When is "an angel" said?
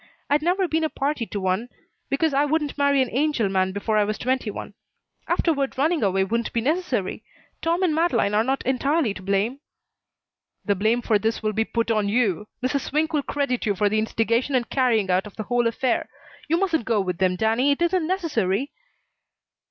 3.03-3.47